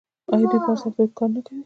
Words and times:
آیا 0.33 0.45
دوی 0.51 0.59
په 0.65 0.69
هر 0.71 0.77
سکتور 0.83 1.07
کې 1.09 1.15
کار 1.17 1.29
نه 1.35 1.41
کوي؟ 1.45 1.59